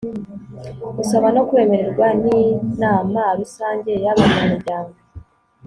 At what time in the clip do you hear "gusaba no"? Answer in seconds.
0.97-1.41